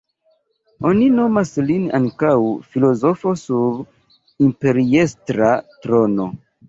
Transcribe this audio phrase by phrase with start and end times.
[0.91, 2.31] Oni nomas lin ankaŭ
[2.71, 3.79] "filozofo sur
[4.47, 5.53] imperiestra
[5.85, 6.27] trono".